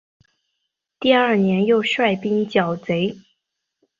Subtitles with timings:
[0.99, 3.19] 第二年又率兵剿贼。